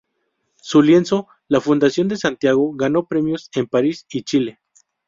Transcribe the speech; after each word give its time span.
Su 0.59 0.81
lienzo 0.81 1.27
"La 1.47 1.61
Fundación 1.61 2.07
de 2.07 2.17
Santiago" 2.17 2.73
ganó 2.73 3.05
premios 3.05 3.51
en 3.53 3.67
París 3.67 4.07
y 4.09 4.23
Chile. 4.23 4.59